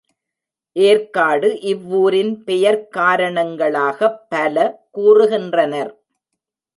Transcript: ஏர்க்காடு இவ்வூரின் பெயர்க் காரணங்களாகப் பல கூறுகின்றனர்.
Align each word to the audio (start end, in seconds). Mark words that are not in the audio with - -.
ஏர்க்காடு 0.75 1.49
இவ்வூரின் 1.63 2.31
பெயர்க் 2.43 2.91
காரணங்களாகப் 2.91 4.19
பல 4.29 4.55
கூறுகின்றனர். 4.97 5.93